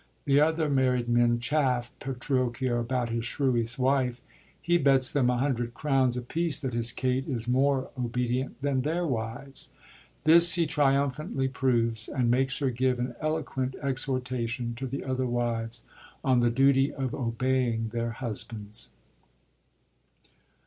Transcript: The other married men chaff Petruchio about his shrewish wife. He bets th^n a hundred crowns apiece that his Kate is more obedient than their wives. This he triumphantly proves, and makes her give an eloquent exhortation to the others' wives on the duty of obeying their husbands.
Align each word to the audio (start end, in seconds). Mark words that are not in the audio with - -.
The 0.25 0.39
other 0.41 0.67
married 0.67 1.07
men 1.07 1.37
chaff 1.37 1.91
Petruchio 1.99 2.79
about 2.79 3.09
his 3.09 3.23
shrewish 3.23 3.77
wife. 3.77 4.21
He 4.59 4.79
bets 4.79 5.13
th^n 5.13 5.29
a 5.31 5.37
hundred 5.37 5.75
crowns 5.75 6.17
apiece 6.17 6.59
that 6.61 6.73
his 6.73 6.91
Kate 6.91 7.27
is 7.27 7.47
more 7.47 7.91
obedient 7.95 8.59
than 8.63 8.81
their 8.81 9.05
wives. 9.05 9.69
This 10.23 10.53
he 10.53 10.65
triumphantly 10.65 11.47
proves, 11.47 12.07
and 12.07 12.31
makes 12.31 12.57
her 12.57 12.71
give 12.71 12.97
an 12.97 13.13
eloquent 13.19 13.75
exhortation 13.79 14.73
to 14.73 14.87
the 14.87 15.03
others' 15.03 15.27
wives 15.27 15.85
on 16.23 16.39
the 16.39 16.49
duty 16.49 16.91
of 16.91 17.13
obeying 17.13 17.89
their 17.89 18.09
husbands. 18.09 18.89